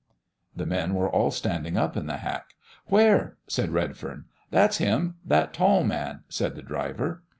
The 0.55 0.65
men 0.65 0.95
were 0.95 1.07
all 1.07 1.29
standing 1.29 1.77
up 1.77 1.95
in 1.95 2.07
the 2.07 2.17
hack. 2.17 2.55
"Where?" 2.87 3.37
said 3.45 3.69
Redfern. 3.69 4.25
"That's 4.49 4.79
Him 4.79 5.17
that 5.23 5.53
tall 5.53 5.83
man," 5.83 6.21
said 6.27 6.55
the 6.55 6.63
driver. 6.63 7.21